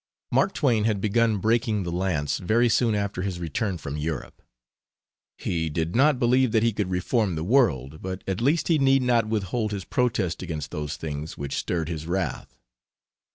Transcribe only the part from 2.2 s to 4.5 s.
very soon after his return from Europe.